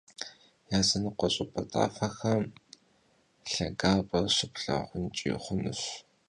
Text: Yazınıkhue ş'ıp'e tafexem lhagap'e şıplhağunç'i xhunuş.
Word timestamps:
Yazınıkhue 0.71 1.27
ş'ıp'e 1.33 1.63
tafexem 1.71 2.43
lhagap'e 3.51 4.19
şıplhağunç'i 4.35 5.29
xhunuş. 5.43 5.81